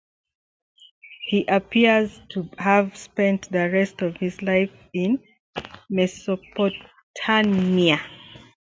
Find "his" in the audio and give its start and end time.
4.17-4.41